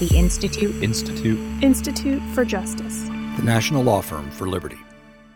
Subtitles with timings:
[0.00, 0.82] The Institute.
[0.82, 1.38] Institute.
[1.62, 3.02] Institute for Justice.
[3.36, 4.78] The National Law Firm for Liberty.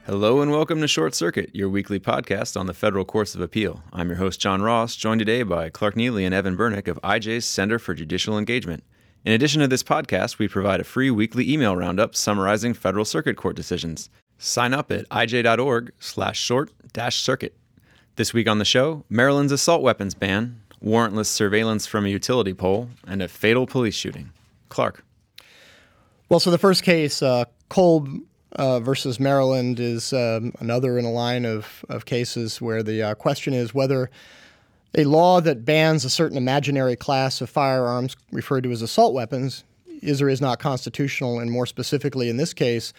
[0.05, 3.85] Hello and welcome to Short Circuit, your weekly podcast on the federal courts of appeal.
[3.93, 7.45] I'm your host, John Ross, joined today by Clark Neily and Evan Bernick of IJ's
[7.45, 8.83] Center for Judicial Engagement.
[9.25, 13.37] In addition to this podcast, we provide a free weekly email roundup summarizing federal circuit
[13.37, 14.11] court decisions.
[14.39, 17.57] Sign up at ij.org slash short dash circuit.
[18.17, 22.89] This week on the show, Maryland's assault weapons ban, warrantless surveillance from a utility pole,
[23.07, 24.33] and a fatal police shooting.
[24.69, 25.05] Clark.
[26.29, 28.21] Well, so the first case, uh, Kolb
[28.53, 33.15] uh, versus Maryland, is um, another in a line of, of cases where the uh,
[33.15, 34.11] question is whether
[34.97, 39.65] a law that bans a certain imaginary class of firearms, referred to as assault weapons,
[40.03, 42.93] is or is not constitutional, and more specifically in this case,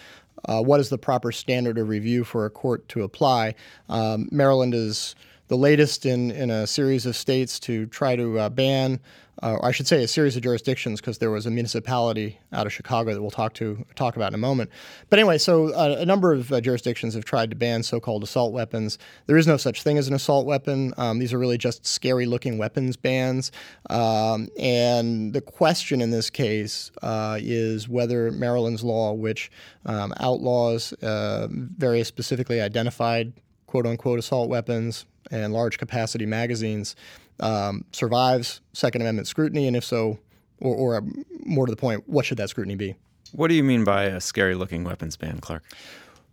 [0.45, 3.56] uh, what is the proper standard of review for a court to apply?
[3.90, 5.16] Um, Maryland is
[5.49, 8.99] the latest in, in a series of states to try to uh, ban
[9.41, 12.73] uh, I should say a series of jurisdictions because there was a municipality out of
[12.73, 14.69] Chicago that we'll talk to talk about in a moment.
[15.09, 18.52] But anyway, so uh, a number of uh, jurisdictions have tried to ban so-called assault
[18.52, 18.97] weapons.
[19.28, 20.94] There is no such thing as an assault weapon.
[20.97, 23.52] Um, these are really just scary-looking weapons bans.
[23.89, 29.52] Um, and the question in this case uh, is whether Maryland's law, which
[29.86, 33.31] um, outlaws uh, various specifically identified
[33.67, 36.95] quote-unquote assault weapons and large capacity magazines
[37.39, 40.19] um, survives Second Amendment scrutiny, and if so,
[40.59, 41.02] or, or uh,
[41.45, 42.95] more to the point, what should that scrutiny be?
[43.31, 45.63] What do you mean by a scary looking weapons ban, Clark?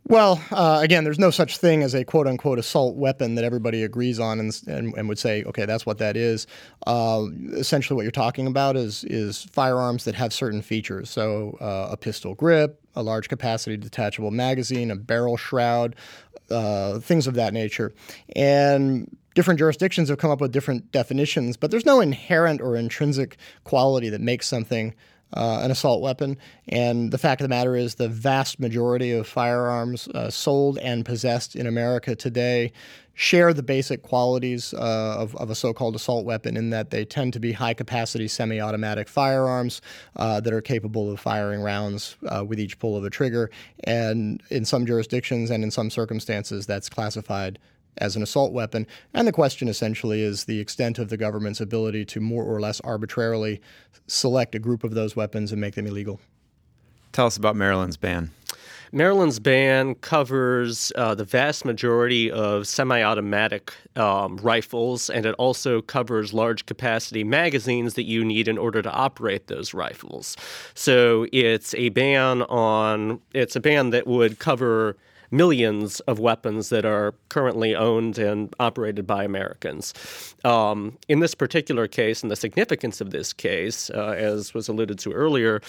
[0.09, 3.83] Well, uh, again, there's no such thing as a quote unquote assault weapon that everybody
[3.83, 6.47] agrees on and, and, and would say, okay, that's what that is.
[6.85, 11.09] Uh, essentially, what you're talking about is, is firearms that have certain features.
[11.09, 15.97] So, uh, a pistol grip, a large capacity detachable magazine, a barrel shroud,
[16.49, 17.91] uh, things of that nature.
[18.33, 23.35] And different jurisdictions have come up with different definitions, but there's no inherent or intrinsic
[23.65, 24.95] quality that makes something
[25.33, 26.37] uh, an assault weapon.
[26.67, 31.05] And the fact of the matter is, the vast majority of firearms uh, sold and
[31.05, 32.71] possessed in America today
[33.13, 37.03] share the basic qualities uh, of, of, a so called assault weapon in that they
[37.03, 39.81] tend to be high capacity semi automatic firearms
[40.17, 43.49] uh, that are capable of firing rounds uh, with each pull of a trigger.
[43.85, 47.57] And in some jurisdictions and in some circumstances, that's classified
[47.99, 48.87] as an assault weapon.
[49.13, 52.79] And the question essentially is the extent of the government's ability to more or less
[52.81, 53.61] arbitrarily
[54.07, 56.19] select a group of those weapons and make them illegal.
[57.11, 58.31] Tell us about Maryland's ban.
[58.91, 65.81] Maryland's ban covers uh, the vast majority of semi automatic um, rifles, and it also
[65.81, 70.37] covers large capacity magazines that you need in order to operate those rifles.
[70.73, 74.95] So it's a ban on, it's a ban that would cover
[75.31, 79.93] millions of weapons that are currently owned and operated by Americans.
[80.43, 84.99] Um, in this particular case, and the significance of this case, uh, as was alluded
[84.99, 85.61] to earlier,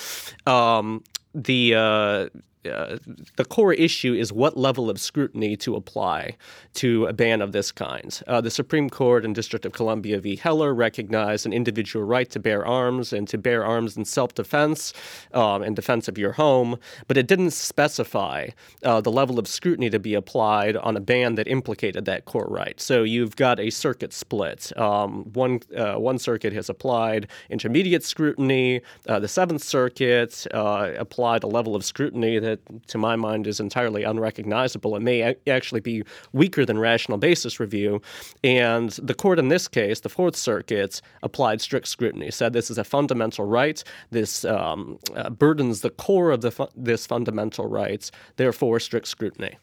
[0.47, 1.03] um,
[1.35, 2.29] the uh,
[2.65, 2.99] uh,
[3.37, 6.37] the core issue is what level of scrutiny to apply
[6.75, 8.21] to a ban of this kind.
[8.27, 10.37] Uh, the Supreme Court in District of Columbia v.
[10.37, 14.93] Heller recognized an individual right to bear arms and to bear arms in self defense
[15.33, 18.49] um, and defense of your home, but it didn't specify
[18.83, 22.49] uh, the level of scrutiny to be applied on a ban that implicated that core
[22.49, 22.81] right.
[22.81, 24.77] So you've got a circuit split.
[24.77, 31.47] Um, one, uh, one circuit has applied intermediate scrutiny, uh, the Seventh Circuit applied a
[31.47, 36.03] level of scrutiny that that, to my mind, is entirely unrecognizable and may actually be
[36.33, 38.01] weaker than rational basis review.
[38.45, 42.79] And the court in this case, the Fourth Circuit, applied strict scrutiny, said this is
[42.79, 43.83] a fundamental right.
[44.11, 48.11] This um, uh, burdens the core of fu- this fundamental right.
[48.37, 49.59] Therefore, strict scrutiny.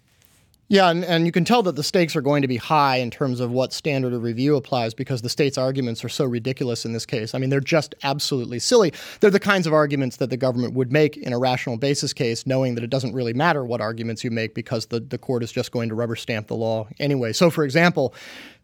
[0.67, 3.11] Yeah, and, and you can tell that the stakes are going to be high in
[3.11, 6.93] terms of what standard of review applies because the state's arguments are so ridiculous in
[6.93, 7.35] this case.
[7.35, 8.91] I mean, they're just absolutely silly.
[9.19, 12.47] They're the kinds of arguments that the government would make in a rational basis case,
[12.47, 15.51] knowing that it doesn't really matter what arguments you make because the, the court is
[15.51, 17.31] just going to rubber stamp the law anyway.
[17.31, 18.15] So, for example,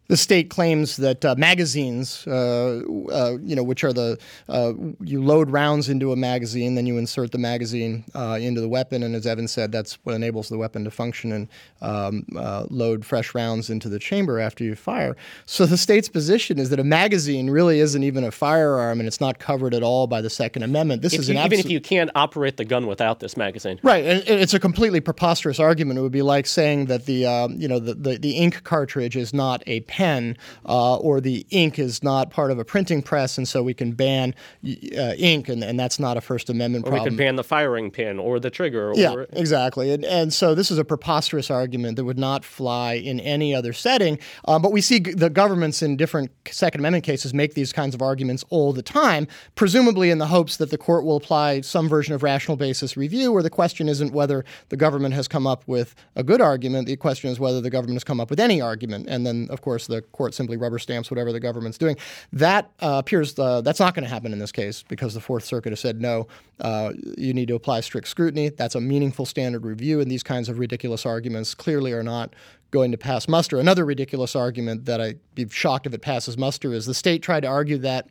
[0.08, 2.82] the state claims that uh, magazines, uh,
[3.12, 4.18] uh, you know, which are the
[4.50, 8.68] uh, you load rounds into a magazine, then you insert the magazine uh, into the
[8.68, 11.48] weapon, and as Evan said, that's what enables the weapon to function and
[11.82, 15.16] um, uh, load fresh rounds into the chamber after you fire.
[15.46, 19.22] So the state's position is that a magazine really isn't even a firearm, and it's
[19.22, 21.04] not covered at all by the Second Amendment.
[21.04, 24.04] This if is you, even if you can't operate the gun without this magazine, right?
[24.04, 26.00] And it's a completely preposterous argument.
[26.00, 29.16] It would be like saying that the um, you know the, the, the ink cartridge
[29.16, 33.38] is not a pen, uh, or the ink is not part of a printing press,
[33.38, 34.34] and so we can ban
[34.66, 37.04] uh, ink, and, and that's not a First Amendment or problem.
[37.04, 38.94] we could ban the firing pin or the trigger.
[38.96, 39.92] Yeah, or, exactly.
[39.92, 43.74] And, and so this is a preposterous argument that would not fly in any other
[43.74, 44.18] setting.
[44.46, 47.94] Uh, but we see g- the governments in different Second Amendment cases make these kinds
[47.94, 51.90] of arguments all the time, presumably in the hopes that the court will apply some
[51.90, 55.68] version of rational basis review, where the question isn't whether the government has come up
[55.68, 56.88] with a good argument.
[56.88, 59.08] The question is whether the government has come up with any argument.
[59.10, 61.98] And then, of course, the court simply rubber stamps whatever the government's doing.
[62.34, 65.44] That uh, appears uh, that's not going to happen in this case because the Fourth
[65.44, 66.28] Circuit has said no.
[66.60, 68.50] Uh, you need to apply strict scrutiny.
[68.50, 72.36] That's a meaningful standard review, and these kinds of ridiculous arguments clearly are not
[72.72, 73.60] going to pass muster.
[73.60, 77.42] Another ridiculous argument that I'd be shocked if it passes muster is the state tried
[77.42, 78.10] to argue that.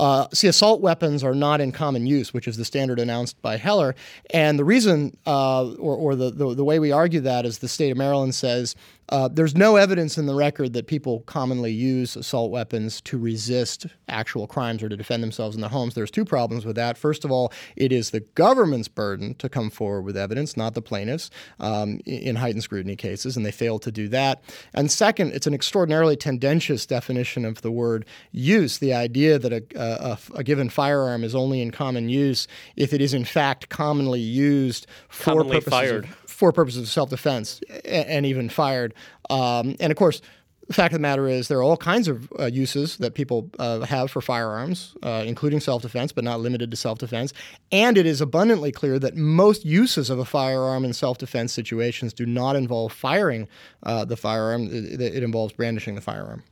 [0.00, 3.56] Uh, see, assault weapons are not in common use, which is the standard announced by
[3.56, 3.96] Heller.
[4.30, 7.66] And the reason, uh, or, or the, the, the, way we argue that is the
[7.66, 8.76] state of Maryland says
[9.10, 13.86] uh, there's no evidence in the record that people commonly use assault weapons to resist
[14.08, 15.94] actual crimes or to defend themselves in their homes.
[15.94, 16.98] There's two problems with that.
[16.98, 20.82] First of all, it is the government's burden to come forward with evidence, not the
[20.82, 24.42] plaintiffs, um, in heightened scrutiny cases, and they fail to do that.
[24.74, 29.62] And second, it's an extraordinarily tendentious definition of the word use, the idea that a,
[29.76, 32.46] a, a given firearm is only in common use
[32.76, 36.04] if it is in fact commonly used for Commonly purposes fired.
[36.04, 38.94] Of, for purposes of self-defense and even fired.
[39.30, 40.20] Um, and of course,
[40.68, 43.50] the fact of the matter is there are all kinds of uh, uses that people
[43.58, 47.32] uh, have for firearms, uh, including self-defense, but not limited to self-defense.
[47.72, 52.26] And it is abundantly clear that most uses of a firearm in self-defense situations do
[52.26, 53.48] not involve firing
[53.84, 54.68] uh, the firearm.
[54.70, 56.42] It, it involves brandishing the firearm.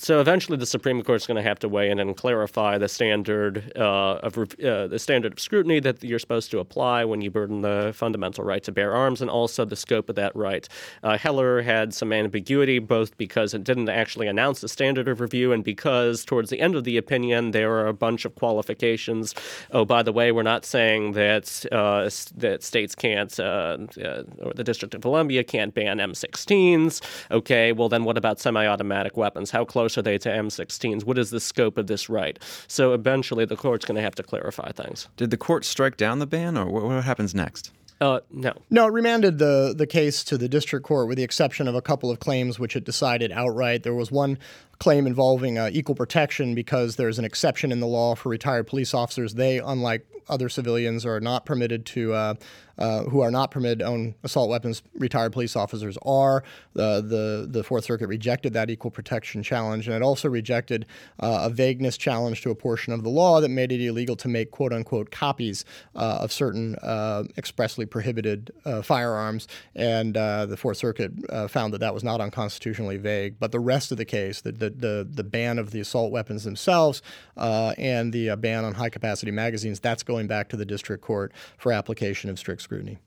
[0.00, 2.88] So eventually, the Supreme Court is going to have to weigh in and clarify the
[2.88, 7.32] standard uh, of uh, the standard of scrutiny that you're supposed to apply when you
[7.32, 10.68] burden the fundamental right to bear arms, and also the scope of that right.
[11.02, 15.52] Uh, Heller had some ambiguity, both because it didn't actually announce the standard of review,
[15.52, 19.34] and because towards the end of the opinion there are a bunch of qualifications.
[19.72, 24.52] Oh, by the way, we're not saying that uh, that states can't, uh, uh, or
[24.54, 27.00] the District of Columbia can't ban M16s.
[27.32, 29.50] Okay, well then, what about semi-automatic weapons?
[29.50, 31.04] How close are they to M16s?
[31.04, 32.38] What is the scope of this right?
[32.66, 35.08] So eventually, the court's going to have to clarify things.
[35.16, 37.70] Did the court strike down the ban, or what, what happens next?
[38.00, 38.52] Uh, no.
[38.70, 41.82] No, it remanded the the case to the district court with the exception of a
[41.82, 43.82] couple of claims which it decided outright.
[43.82, 44.38] There was one
[44.78, 48.94] claim involving uh, equal protection because there's an exception in the law for retired police
[48.94, 49.34] officers.
[49.34, 52.12] They, unlike other civilians, are not permitted to.
[52.12, 52.34] Uh,
[52.78, 56.44] uh, who are not permitted to own assault weapons, retired police officers are.
[56.74, 60.86] The the Fourth Circuit rejected that equal protection challenge, and it also rejected
[61.18, 64.28] uh, a vagueness challenge to a portion of the law that made it illegal to
[64.28, 65.64] make quote unquote copies
[65.96, 68.52] uh, of certain uh, expressly prohibited
[68.84, 69.48] firearms.
[69.74, 71.12] And the Fourth Circuit
[71.50, 73.40] found that that was not unconstitutionally vague.
[73.40, 76.44] But the rest of the case, the the the, the ban of the assault weapons
[76.44, 77.02] themselves
[77.36, 81.72] and the ban on high capacity magazines, that's going back to the district court for
[81.72, 82.98] application of strict scrutiny.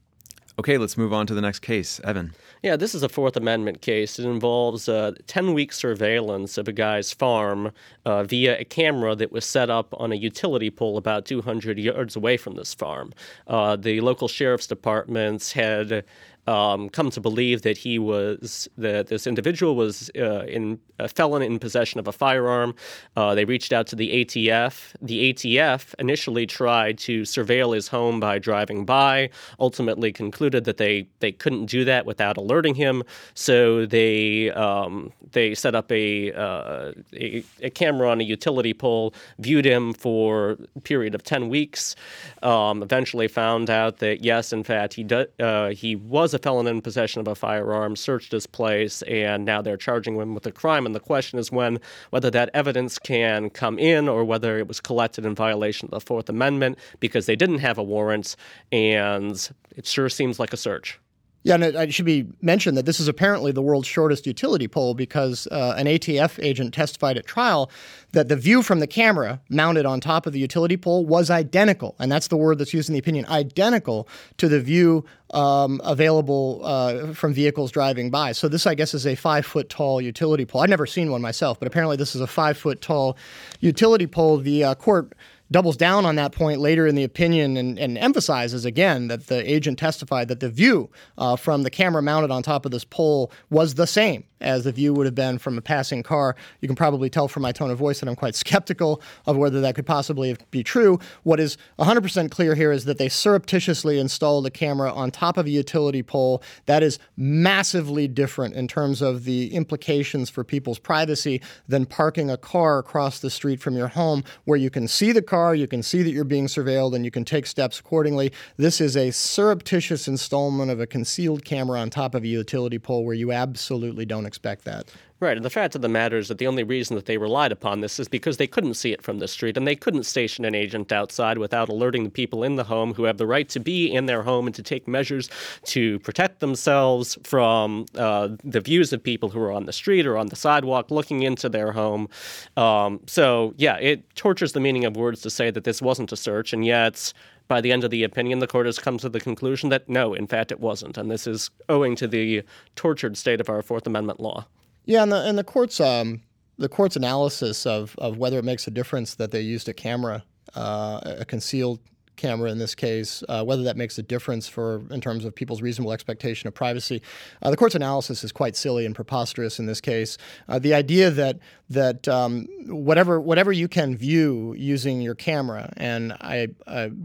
[0.59, 1.99] Okay, let's move on to the next case.
[2.03, 2.33] Evan.
[2.61, 4.19] Yeah, this is a Fourth Amendment case.
[4.19, 7.71] It involves uh, 10 week surveillance of a guy's farm
[8.05, 12.15] uh, via a camera that was set up on a utility pole about 200 yards
[12.15, 13.13] away from this farm.
[13.47, 16.03] Uh, the local sheriff's departments had
[16.47, 21.41] um, come to believe that he was that this individual was uh, in a felon
[21.41, 22.75] in possession of a firearm.
[23.15, 24.93] Uh, they reached out to the ATF.
[25.01, 29.29] The ATF initially tried to surveil his home by driving by.
[29.59, 33.03] Ultimately, concluded that they they couldn't do that without alerting him.
[33.33, 39.13] So they um, they set up a, uh, a, a camera on a utility pole,
[39.39, 41.95] viewed him for a period of ten weeks.
[42.41, 46.67] Um, eventually, found out that yes, in fact, he do, uh, he was a felon
[46.67, 50.51] in possession of a firearm, searched his place, and now they're charging him with a
[50.51, 50.85] crime.
[50.85, 54.79] And the question is when whether that evidence can come in or whether it was
[54.79, 58.35] collected in violation of the Fourth Amendment because they didn't have a warrant,
[58.71, 60.99] and it sure seems like a search.
[61.43, 64.67] Yeah, and it, it, should be mentioned that this is apparently the world's shortest utility
[64.67, 67.71] pole because uh, an ATF agent testified at trial
[68.11, 71.95] that the view from the camera mounted on top of the utility pole was identical,
[71.97, 74.07] and that's the word that's used in the opinion, identical
[74.37, 78.33] to the view um, available uh, from vehicles driving by.
[78.33, 80.61] So this, I guess, is a five foot tall utility pole.
[80.61, 83.17] I've never seen one myself, but apparently this is a five foot tall
[83.61, 84.37] utility pole.
[84.37, 85.13] The uh, court
[85.51, 89.51] doubles down on that point later in the opinion and, and emphasizes again that the
[89.51, 93.31] agent testified that the view uh, from the camera mounted on top of this pole
[93.49, 96.35] was the same as the view would have been from a passing car.
[96.59, 99.61] You can probably tell from my tone of voice that I'm quite skeptical of whether
[99.61, 100.99] that could possibly be true.
[101.23, 105.45] What is 100% clear here is that they surreptitiously installed a camera on top of
[105.45, 106.43] a utility pole.
[106.65, 112.37] That is massively different in terms of the implications for people's privacy than parking a
[112.37, 115.81] car across the street from your home where you can see the car, you can
[115.83, 118.31] see that you're being surveilled, and you can take steps accordingly.
[118.57, 123.03] This is a surreptitious installment of a concealed camera on top of a utility pole
[123.03, 124.85] where you absolutely don't expect that.
[125.21, 127.51] Right, and the fact of the matter is that the only reason that they relied
[127.51, 130.45] upon this is because they couldn't see it from the street, and they couldn't station
[130.45, 133.59] an agent outside without alerting the people in the home who have the right to
[133.59, 135.29] be in their home and to take measures
[135.65, 140.17] to protect themselves from uh, the views of people who are on the street or
[140.17, 142.09] on the sidewalk looking into their home.
[142.57, 146.17] Um, so, yeah, it tortures the meaning of words to say that this wasn't a
[146.17, 147.13] search, and yet
[147.47, 150.15] by the end of the opinion, the court has come to the conclusion that no,
[150.15, 150.97] in fact, it wasn't.
[150.97, 152.41] And this is owing to the
[152.75, 154.47] tortured state of our Fourth Amendment law.
[154.85, 156.21] Yeah, and the and the court's um,
[156.57, 160.23] the court's analysis of of whether it makes a difference that they used a camera,
[160.55, 161.79] uh, a concealed
[162.15, 165.61] camera in this case, uh, whether that makes a difference for in terms of people's
[165.61, 167.01] reasonable expectation of privacy.
[167.41, 170.17] Uh, the court's analysis is quite silly and preposterous in this case.
[170.47, 171.39] Uh, the idea that
[171.69, 176.49] that um, whatever whatever you can view using your camera, and I,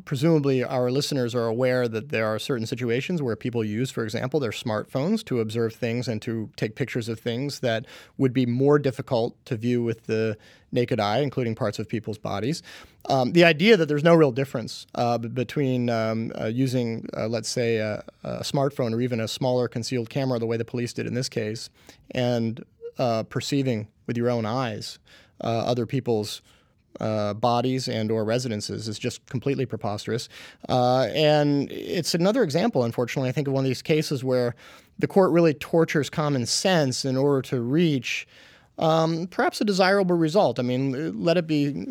[0.04, 4.40] presumably our listeners are aware that there are certain situations where people use, for example,
[4.40, 7.86] their smartphones to observe things and to take pictures of things that
[8.18, 10.36] would be more difficult to view with the
[10.72, 12.62] naked eye, including parts of people's bodies.
[13.08, 17.48] Um, the idea that there's no real difference uh, between um, uh, using, uh, let's
[17.48, 21.06] say, a, a, smartphone or even a smaller concealed camera, the way the police did
[21.06, 21.70] in this case,
[22.10, 22.64] and
[22.98, 24.98] uh, perceiving with your own eyes
[25.42, 26.42] uh, other people's
[26.98, 30.28] uh, bodies and or residences is just completely preposterous.
[30.68, 34.54] and it's another example, unfortunately, I think of one of these cases where
[34.98, 38.26] the court really tortures common sense in order to reach
[38.78, 40.58] um, perhaps a desirable result.
[40.58, 41.86] I mean, let it be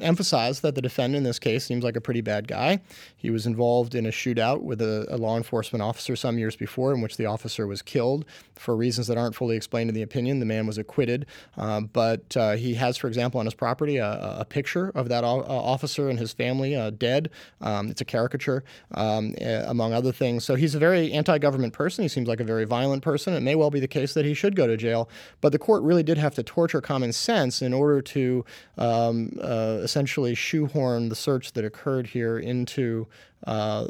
[0.00, 2.80] emphasized that the defendant in this case seems like a pretty bad guy.
[3.16, 6.92] He was involved in a shootout with a, a, law enforcement officer some years before,
[6.94, 10.40] in which the officer was killed for reasons that aren't fully explained in the opinion.
[10.40, 14.38] The man was acquitted, uh, but uh, he has, for example, on his property a,
[14.40, 17.30] a picture of that o- uh, officer and his family uh, dead.
[17.60, 20.44] Um, it's a caricature, um, among other things.
[20.44, 22.02] So he's a very anti-government person.
[22.02, 23.34] He seems like a very violent person.
[23.34, 25.08] It may well be the case that he should go to jail,
[25.40, 28.44] but the court really did have to torture common sense in order to
[28.78, 33.06] um, uh, essentially shoehorn the search that occurred here into
[33.46, 33.86] uh,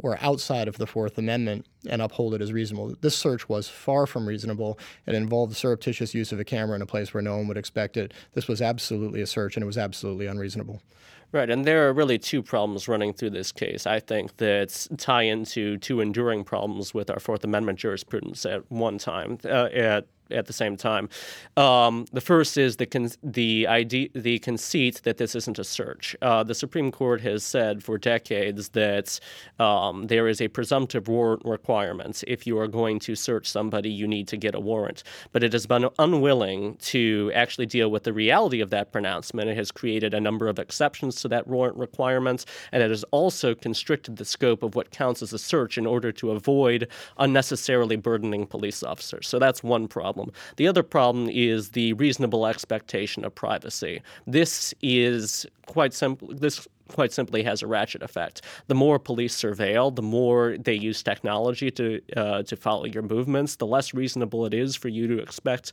[0.00, 2.94] or outside of the Fourth Amendment and uphold it as reasonable.
[3.00, 4.78] This search was far from reasonable.
[5.06, 7.56] It involved the surreptitious use of a camera in a place where no one would
[7.56, 8.14] expect it.
[8.34, 10.80] This was absolutely a search, and it was absolutely unreasonable.
[11.32, 13.86] Right, and there are really two problems running through this case.
[13.88, 18.98] I think that tie into two enduring problems with our Fourth Amendment jurisprudence at one
[18.98, 19.38] time.
[19.44, 21.08] Uh, at at the same time.
[21.56, 26.16] Um, the first is the con- the idea, the conceit that this isn't a search.
[26.22, 29.20] Uh, the Supreme Court has said for decades that
[29.58, 32.24] um, there is a presumptive warrant requirement.
[32.26, 35.02] If you are going to search somebody, you need to get a warrant.
[35.32, 39.48] But it has been unwilling to actually deal with the reality of that pronouncement.
[39.48, 43.54] It has created a number of exceptions to that warrant requirement, and it has also
[43.54, 48.46] constricted the scope of what counts as a search in order to avoid unnecessarily burdening
[48.46, 49.26] police officers.
[49.28, 50.34] So that's one problem problem.
[50.56, 54.02] The other problem is the reasonable expectation of privacy.
[54.26, 56.28] This is quite simple.
[56.28, 58.42] This quite simply has a ratchet effect.
[58.68, 63.56] The more police surveil, the more they use technology to uh, to follow your movements,
[63.56, 65.72] the less reasonable it is for you to expect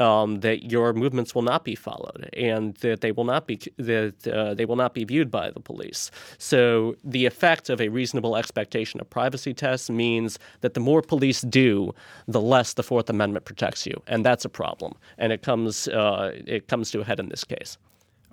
[0.00, 4.26] um, that your movements will not be followed and that they will not be that
[4.26, 6.10] uh, they will not be viewed by the police.
[6.38, 11.42] So the effect of a reasonable expectation of privacy test means that the more police
[11.42, 11.94] do,
[12.26, 14.94] the less the Fourth Amendment protects you, and that's a problem.
[15.18, 17.78] And it comes uh, it comes to a head in this case.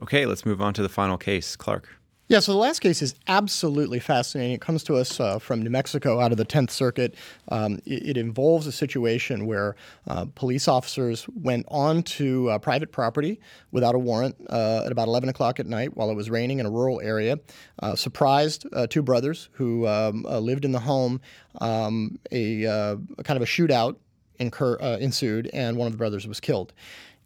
[0.01, 1.98] Okay, let's move on to the final case, Clark.
[2.29, 4.53] Yeah, so the last case is absolutely fascinating.
[4.53, 7.15] It comes to us uh, from New Mexico out of the 10th Circuit.
[7.47, 9.75] Um, it, it, involves a situation where
[10.07, 13.39] uh, police officers went onto uh, private property
[13.71, 16.67] without a warrant uh, at about 11 o'clock at night while it was raining in
[16.67, 17.39] a rural area,
[17.79, 21.21] uh, surprised uh, two brothers who um, lived in the home.
[21.59, 23.95] Um, a, a, kind of a shootout
[24.37, 26.73] incur, ensued, and one of the brothers was killed.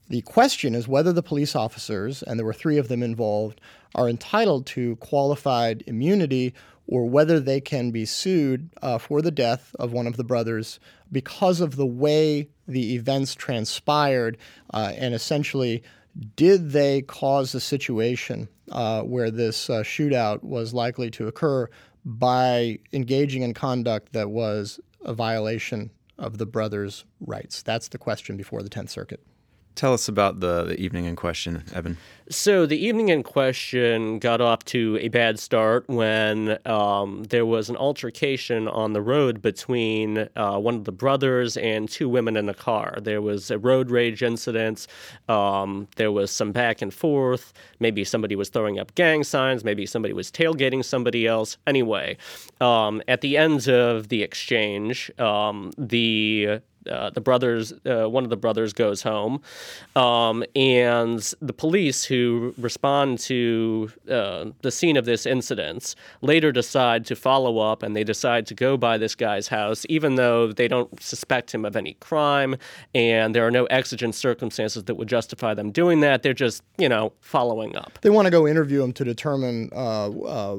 [0.10, 3.62] The question is whether the police officers, and there were three of them involved,
[3.95, 6.53] are entitled to qualified immunity
[6.88, 10.79] or whether they can be sued uh, for the death of one of the brothers
[11.12, 14.38] because of the way the events transpired
[14.73, 15.81] uh, and essentially
[16.35, 21.67] did they cause a situation uh, where this uh, shootout was likely to occur
[22.05, 27.62] by engaging in conduct that was a violation of the brothers' rights?
[27.62, 29.21] That's the question before the Tenth Circuit.
[29.75, 31.97] Tell us about the, the evening in question, Evan.
[32.29, 37.69] So the evening in question got off to a bad start when um, there was
[37.69, 42.47] an altercation on the road between uh, one of the brothers and two women in
[42.47, 42.97] a car.
[43.01, 44.87] There was a road rage incident.
[45.27, 47.51] Um, there was some back and forth.
[47.79, 49.63] Maybe somebody was throwing up gang signs.
[49.65, 51.57] Maybe somebody was tailgating somebody else.
[51.67, 52.17] Anyway,
[52.61, 58.29] um, at the end of the exchange, um, the uh, the brothers, uh, one of
[58.29, 59.41] the brothers goes home,
[59.95, 67.05] um, and the police who respond to uh, the scene of this incident later decide
[67.05, 70.67] to follow up and they decide to go by this guy's house, even though they
[70.67, 72.55] don't suspect him of any crime
[72.93, 76.23] and there are no exigent circumstances that would justify them doing that.
[76.23, 77.99] They're just, you know, following up.
[78.01, 80.57] They want to go interview him to determine uh, uh,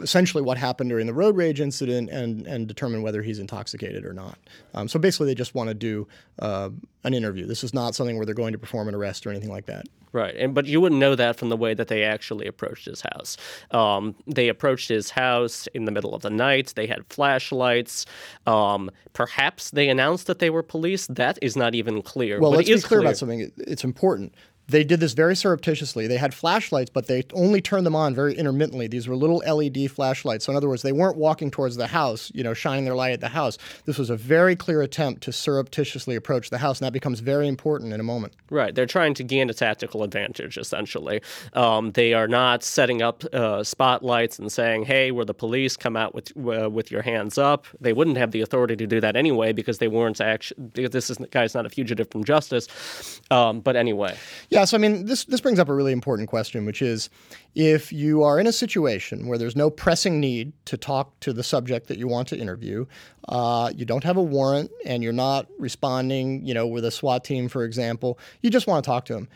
[0.00, 4.12] essentially what happened during the road rage incident and, and determine whether he's intoxicated or
[4.12, 4.38] not.
[4.74, 6.70] Um, so basically, they just want want to do uh,
[7.04, 7.46] an interview.
[7.46, 9.86] This is not something where they're going to perform an arrest or anything like that.
[10.14, 13.00] Right, and but you wouldn't know that from the way that they actually approached his
[13.00, 13.38] house.
[13.70, 16.74] Um, they approached his house in the middle of the night.
[16.76, 18.04] They had flashlights.
[18.46, 21.06] Um, perhaps they announced that they were police.
[21.06, 22.40] That is not even clear.
[22.40, 23.50] Well, but let's it be clear, clear about something.
[23.56, 24.34] It's important.
[24.68, 26.06] They did this very surreptitiously.
[26.06, 28.86] They had flashlights, but they only turned them on very intermittently.
[28.86, 30.44] These were little LED flashlights.
[30.44, 33.12] So in other words, they weren't walking towards the house, you know, shining their light
[33.12, 33.58] at the house.
[33.86, 37.48] This was a very clear attempt to surreptitiously approach the house, and that becomes very
[37.48, 38.34] important in a moment.
[38.50, 38.74] Right.
[38.74, 41.20] They're trying to gain a tactical advantage, essentially.
[41.54, 45.76] Um, they are not setting up uh, spotlights and saying, "Hey, we're the police.
[45.76, 49.00] Come out with uh, with your hands up." They wouldn't have the authority to do
[49.00, 50.86] that anyway because they weren't actually.
[50.88, 52.68] This is, guy's not a fugitive from justice.
[53.30, 54.16] Um, but anyway.
[54.52, 54.66] Yeah.
[54.66, 57.08] So I mean, this this brings up a really important question, which is,
[57.54, 61.42] if you are in a situation where there's no pressing need to talk to the
[61.42, 62.84] subject that you want to interview,
[63.30, 67.24] uh, you don't have a warrant, and you're not responding, you know, with a SWAT
[67.24, 69.26] team, for example, you just want to talk to them.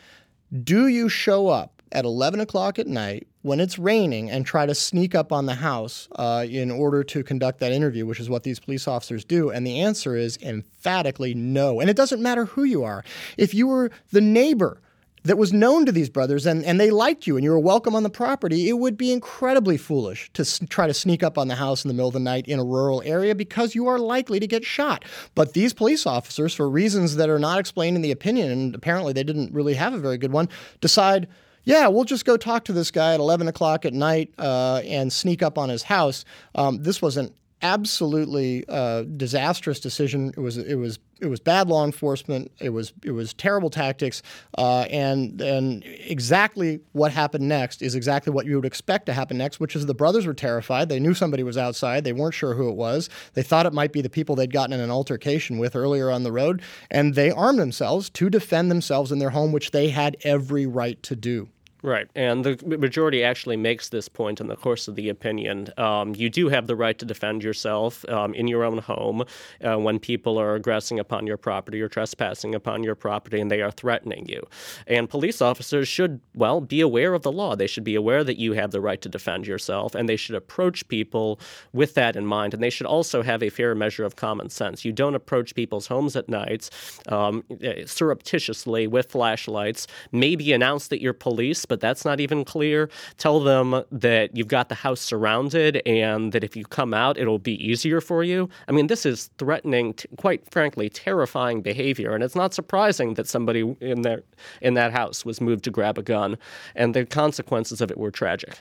[0.63, 4.75] Do you show up at 11 o'clock at night when it's raining and try to
[4.75, 8.43] sneak up on the house uh, in order to conduct that interview, which is what
[8.43, 9.49] these police officers do?
[9.49, 11.79] And the answer is emphatically no.
[11.79, 13.03] And it doesn't matter who you are.
[13.35, 14.79] If you were the neighbor,
[15.23, 17.95] that was known to these brothers and, and they liked you and you were welcome
[17.95, 21.47] on the property, it would be incredibly foolish to s- try to sneak up on
[21.47, 23.99] the house in the middle of the night in a rural area because you are
[23.99, 25.03] likely to get shot.
[25.35, 29.13] But these police officers, for reasons that are not explained in the opinion, and apparently
[29.13, 30.49] they didn't really have a very good one,
[30.81, 31.27] decide
[31.63, 35.11] yeah, we'll just go talk to this guy at 11 o'clock at night uh, and
[35.11, 36.23] sneak up on his house.
[36.55, 40.29] Um, this was an absolutely uh, disastrous decision.
[40.35, 42.51] It was it was it was bad law enforcement.
[42.59, 44.21] It was it was terrible tactics,
[44.57, 49.37] uh, and and exactly what happened next is exactly what you would expect to happen
[49.37, 50.89] next, which is the brothers were terrified.
[50.89, 52.03] They knew somebody was outside.
[52.03, 53.09] They weren't sure who it was.
[53.33, 56.23] They thought it might be the people they'd gotten in an altercation with earlier on
[56.23, 60.17] the road, and they armed themselves to defend themselves in their home, which they had
[60.23, 61.49] every right to do.
[61.83, 65.69] Right, and the majority actually makes this point in the course of the opinion.
[65.77, 69.23] Um, you do have the right to defend yourself um, in your own home
[69.63, 73.61] uh, when people are aggressing upon your property or trespassing upon your property and they
[73.61, 74.41] are threatening you.
[74.87, 77.55] And police officers should, well, be aware of the law.
[77.55, 80.35] They should be aware that you have the right to defend yourself and they should
[80.35, 81.39] approach people
[81.73, 82.55] with that in mind.
[82.55, 84.83] And they should also have a fair measure of common sense.
[84.83, 86.71] You don't approach people's homes at night
[87.07, 92.89] um, eh, surreptitiously with flashlights, maybe announce that you're police but that's not even clear.
[93.17, 97.39] Tell them that you've got the house surrounded and that if you come out, it'll
[97.39, 98.49] be easier for you.
[98.67, 103.27] I mean, this is threatening, t- quite frankly, terrifying behavior, and it's not surprising that
[103.27, 104.23] somebody in there
[104.61, 106.37] in that house was moved to grab a gun,
[106.75, 108.57] and the consequences of it were tragic.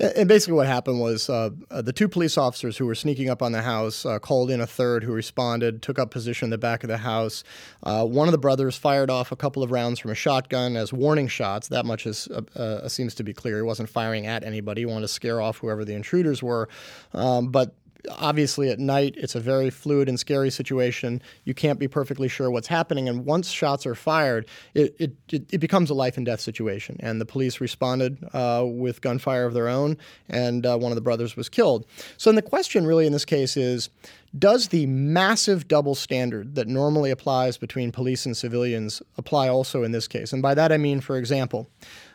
[0.00, 3.42] And basically, what happened was uh, uh, the two police officers who were sneaking up
[3.42, 6.58] on the house uh, called in a third who responded, took up position in the
[6.58, 7.42] back of the house.
[7.82, 10.92] Uh, one of the brothers fired off a couple of rounds from a shotgun as
[10.92, 11.66] warning shots.
[11.66, 13.56] That much is, uh, uh, seems to be clear.
[13.56, 14.82] He wasn't firing at anybody.
[14.82, 16.68] He wanted to scare off whoever the intruders were.
[17.12, 17.74] Um, but
[18.10, 21.22] obviously at night it's a very fluid and scary situation.
[21.44, 25.12] You can't be perfectly sure what's happening and once shots are fired it, it,
[25.52, 26.96] it, becomes a life and death situation.
[27.00, 29.96] And the police responded uh, with gunfire of their own
[30.28, 31.86] and uh, one of the brothers was killed.
[32.16, 33.90] So then the question really in this case is
[34.38, 39.92] does the massive double standard that normally applies between police and civilians apply also in
[39.92, 40.32] this case?
[40.32, 41.68] And by that i mean for example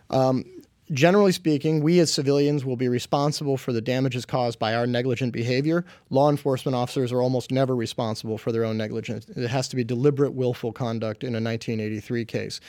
[0.10, 0.46] um,
[0.92, 5.34] generally speaking, we as civilians will be responsible for the damages caused by our negligent
[5.34, 5.86] behavior.
[6.10, 9.28] Law enforcement officers are almost never responsible for their own negligence.
[9.30, 12.60] It has to be deliberate, willful conduct in a 1983 case.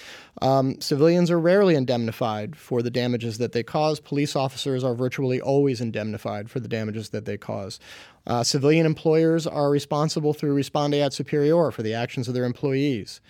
[0.42, 4.00] Um, civilians are rarely indemnified for the damages that they cause.
[4.00, 7.80] Police officers are virtually always indemnified for the damages that they cause.
[8.26, 13.20] Uh, civilian employers are responsible through respondeat superior for the actions of their employees.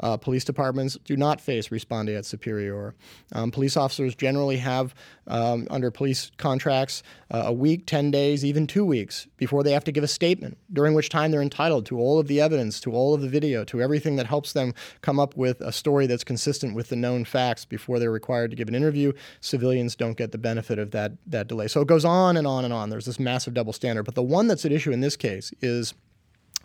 [0.00, 2.94] Uh, police departments do not face respondeat superior.
[3.32, 4.94] Um, police officers generally have,
[5.26, 9.84] um, under police contracts, uh, a week, 10 days, even two weeks before they have
[9.84, 12.92] to give a statement, during which time they're entitled to all of the evidence, to
[12.92, 16.24] all of the video, to everything that helps them come up with a story that's
[16.24, 19.12] consistent with the known facts before they're required to give an interview.
[19.40, 21.68] Civilians don't get the benefit of that, that delay.
[21.68, 22.90] So it goes on and on and on.
[22.90, 24.04] There's this massive double standard.
[24.04, 25.94] But the one that's at issue in this case is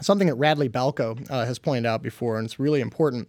[0.02, 3.28] something that Radley Balko uh, has pointed out before, and it's really important.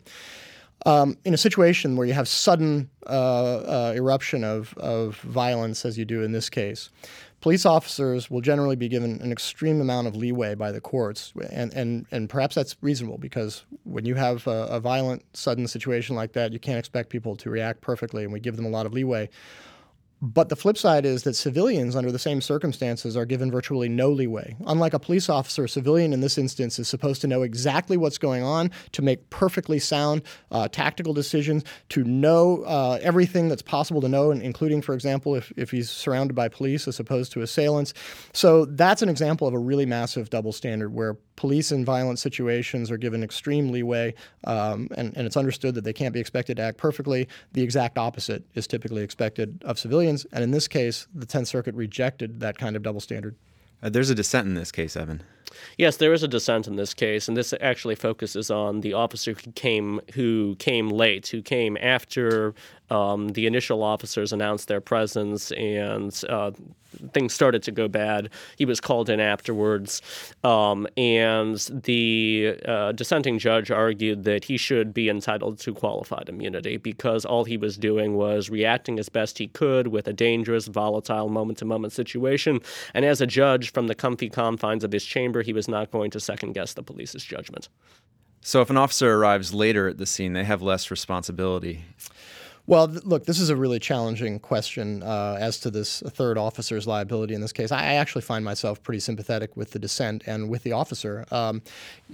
[0.87, 5.99] Um, in a situation where you have sudden uh, uh, eruption of, of violence, as
[5.99, 6.89] you do in this case,
[7.43, 11.73] police officers will generally be given an extreme amount of leeway by the courts, and,
[11.75, 16.33] and, and perhaps that's reasonable because when you have a, a violent, sudden situation like
[16.33, 18.95] that, you can't expect people to react perfectly, and we give them a lot of
[18.95, 19.29] leeway.
[20.23, 24.11] But the flip side is that civilians, under the same circumstances, are given virtually no
[24.11, 24.55] leeway.
[24.67, 28.19] Unlike a police officer, a civilian in this instance is supposed to know exactly what's
[28.19, 34.03] going on, to make perfectly sound uh, tactical decisions, to know uh, everything that's possible
[34.03, 37.95] to know, including, for example, if, if he's surrounded by police as opposed to assailants.
[38.35, 42.91] So that's an example of a really massive double standard where police in violent situations
[42.91, 44.13] are given extreme leeway,
[44.45, 47.27] um, and, and it's understood that they can't be expected to act perfectly.
[47.55, 51.75] The exact opposite is typically expected of civilians, and in this case, the Tenth Circuit
[51.75, 53.37] rejected that kind of double standard.
[53.83, 55.23] Uh, there's a dissent in this case, Evan.
[55.79, 59.33] Yes, there is a dissent in this case, and this actually focuses on the officer
[59.33, 62.55] who came who came late, who came after
[62.91, 66.51] um, the initial officers announced their presence and uh,
[67.13, 68.31] things started to go bad.
[68.57, 70.03] He was called in afterwards,
[70.43, 76.77] um, and the uh, dissenting judge argued that he should be entitled to qualified immunity
[76.77, 81.29] because all he was doing was reacting as best he could with a dangerous, volatile,
[81.29, 82.61] moment to moment situation.
[82.93, 86.11] And as a judge from the comfy confines of his chamber, he was not going
[86.13, 87.69] to second guess the police's judgment.
[88.43, 91.85] So, if an officer arrives later at the scene, they have less responsibility.
[92.67, 96.87] Well, th- look, this is a really challenging question uh, as to this third officer's
[96.87, 97.73] liability in this case.
[97.73, 101.27] I actually find myself pretty sympathetic with the dissent and with the officer.
[101.31, 101.63] Um,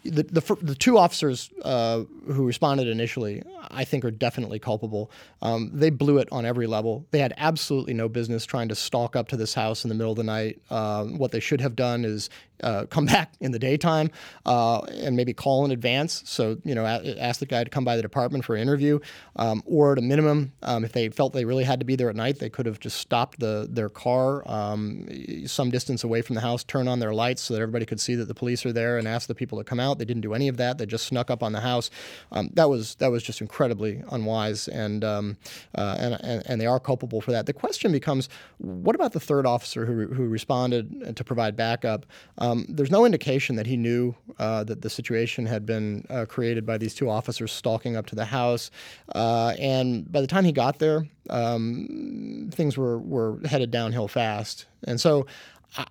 [0.04, 5.10] the, the, the, two officers uh, who responded initially, I think, are definitely culpable.
[5.42, 7.06] Um, they blew it on every level.
[7.10, 10.12] They had absolutely no business trying to stalk up to this house in the middle
[10.12, 10.60] of the night.
[10.70, 12.30] Um, what they should have done is
[12.62, 14.10] uh, come back in the daytime
[14.44, 16.22] uh, and maybe call in advance.
[16.26, 18.98] So, you know, a- ask the guy to come by the department for an interview.
[19.36, 22.10] Um, or at a minimum, um, if they felt they really had to be there
[22.10, 25.06] at night, they could have just stopped the, their car um,
[25.46, 28.14] some distance away from the house, turn on their lights so that everybody could see
[28.14, 29.98] that the police are there and ask the people to come out.
[29.98, 30.78] They didn't do any of that.
[30.78, 31.90] They just snuck up on the house.
[32.32, 35.36] Um, that was that was just incredibly unwise, and, um,
[35.74, 37.46] uh, and, and, and they are culpable for that.
[37.46, 42.06] The question becomes, what about the third officer who, who responded to provide backup?
[42.38, 46.64] Um, there's no indication that he knew uh, that the situation had been uh, created
[46.66, 48.70] by these two officers stalking up to the house.
[49.14, 54.66] Uh, and by the time he got there, um, things were, were headed downhill fast.
[54.84, 55.26] And so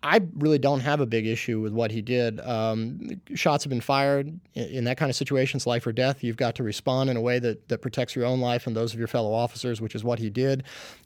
[0.02, 2.40] I really don't have a big issue with what he did.
[2.40, 4.40] Um, shots have been fired.
[4.54, 6.24] In, that kind of situation, it's life or death.
[6.24, 8.94] You've got to respond in a way that, that protects your own life and those
[8.94, 10.64] of your fellow officers, which is what he did.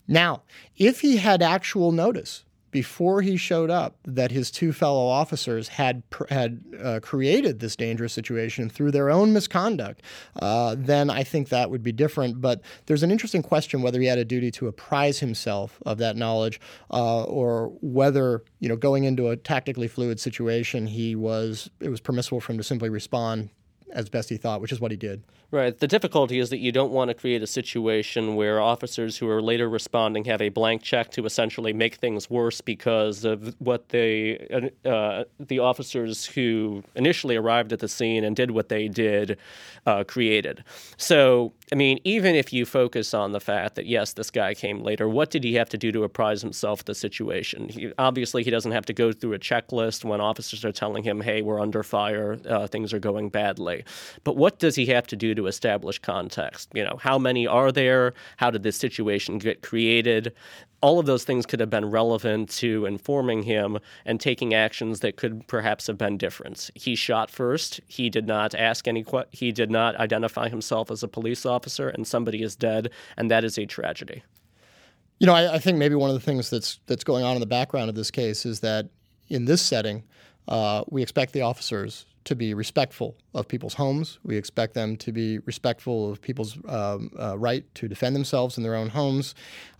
[0.08, 0.42] Now,
[0.76, 6.02] if he had actual notice before he showed up that his two fellow officers had
[6.28, 10.02] had uh, created this dangerous situation through their own misconduct,
[10.40, 12.40] uh, then I think that would be different.
[12.40, 16.16] But there's an interesting question whether he had a duty to apprise himself of that
[16.16, 21.88] knowledge, uh, or whether you know going into a tactically fluid situation, he was it
[21.88, 23.50] was permissible for him to simply respond
[23.92, 25.22] as best he thought, which is what he did.
[25.52, 25.76] Right.
[25.76, 29.42] The difficulty is that you don't want to create a situation where officers who are
[29.42, 34.70] later responding have a blank check to essentially make things worse because of what they,
[34.84, 39.38] uh, the officers who initially arrived at the scene and did what they did
[39.86, 40.62] uh, created.
[40.96, 44.84] So, I mean, even if you focus on the fact that, yes, this guy came
[44.84, 47.68] later, what did he have to do to apprise himself of the situation?
[47.68, 51.20] He, obviously, he doesn't have to go through a checklist when officers are telling him,
[51.20, 53.82] hey, we're under fire, uh, things are going badly.
[54.22, 56.68] But what does he have to do to establish context.
[56.74, 58.14] You know, how many are there?
[58.36, 60.32] How did this situation get created?
[60.82, 65.16] All of those things could have been relevant to informing him and taking actions that
[65.16, 66.70] could perhaps have been different.
[66.74, 67.80] He shot first.
[67.86, 69.04] He did not ask any.
[69.30, 73.44] He did not identify himself as a police officer, and somebody is dead, and that
[73.44, 74.22] is a tragedy.
[75.18, 77.40] You know, I, I, think maybe one of the things that's that's going on in
[77.40, 78.88] the background of this case is that
[79.28, 80.02] in this setting,
[80.48, 84.18] uh, we expect the officers to be respectful of people's homes.
[84.24, 88.62] We expect them to be respectful of people's um, uh, right to defend themselves in
[88.62, 89.34] their own homes.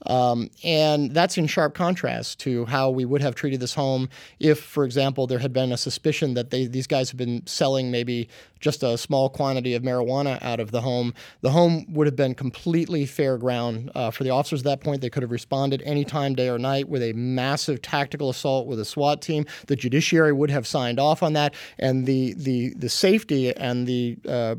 [0.06, 4.62] Um, and that's in sharp contrast to how we would have treated this home if,
[4.62, 8.28] for example, there had been a suspicion that they, these guys have been selling maybe
[8.60, 11.12] just a small quantity of marijuana out of the home.
[11.40, 15.00] The home would have been completely fair ground uh, for the officers at that point.
[15.00, 18.84] They could have responded anytime, day or night, with a massive tactical assault with a
[18.84, 19.46] SWAT team.
[19.66, 24.18] The judiciary would have signed off on that, and the the the safety and the
[24.28, 24.56] uh,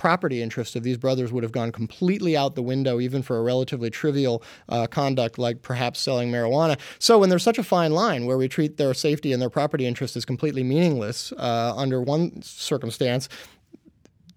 [0.00, 3.42] property interests of these brothers would have gone completely out the window, even for a
[3.42, 6.78] relatively trivial uh, conduct like perhaps selling marijuana.
[6.98, 9.86] So, when there's such a fine line where we treat their safety and their property
[9.86, 13.28] interest as completely meaningless uh, under one circumstance,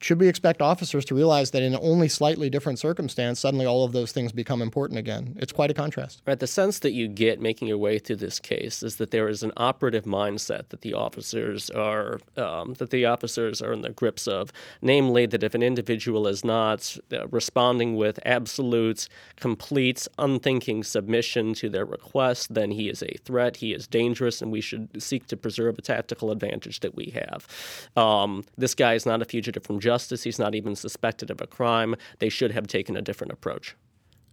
[0.03, 3.93] should we expect officers to realize that in only slightly different circumstance, suddenly all of
[3.93, 5.35] those things become important again?
[5.39, 6.21] It's quite a contrast.
[6.27, 6.37] Right.
[6.37, 9.43] The sense that you get making your way through this case is that there is
[9.43, 14.27] an operative mindset that the officers are um, that the officers are in the grips
[14.27, 21.53] of, namely that if an individual is not uh, responding with absolute, complete, unthinking submission
[21.53, 23.57] to their request, then he is a threat.
[23.57, 27.47] He is dangerous, and we should seek to preserve a tactical advantage that we have.
[27.95, 30.23] Um, this guy is not a fugitive from justice justice.
[30.23, 31.95] He's not even suspected of a crime.
[32.19, 33.75] They should have taken a different approach.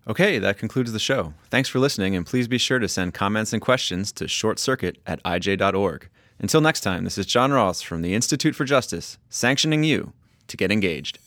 [0.09, 1.35] Okay, that concludes the show.
[1.51, 5.23] Thanks for listening, and please be sure to send comments and questions to shortcircuit at
[5.25, 6.09] ij.org.
[6.39, 10.15] Until next time, this is John Ross from the Institute for Justice, sanctioning you
[10.49, 11.19] to get engaged.